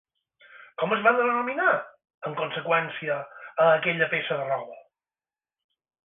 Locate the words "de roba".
4.41-4.79